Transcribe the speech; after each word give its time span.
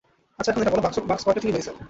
আচ্ছা 0.39 0.49
এখন 0.51 0.61
এটা 0.61 0.71
বলো, 0.73 0.81
বাক্স 1.09 1.23
কয়টা 1.25 1.41
চুরি 1.41 1.53
হইছে? 1.55 1.71